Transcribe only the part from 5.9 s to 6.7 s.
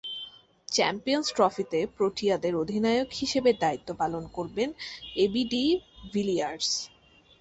Villiers.